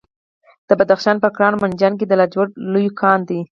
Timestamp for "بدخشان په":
0.79-1.29